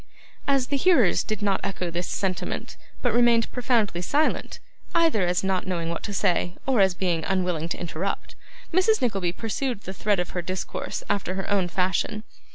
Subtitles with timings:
[0.47, 4.57] As the hearers did not echo this sentiment, but remained profoundly silent,
[4.95, 8.33] either as not knowing what to say, or as being unwilling to interrupt,
[8.73, 8.99] Mrs.
[8.99, 12.23] Nickleby pursued the thread of her discourse after her own fashion.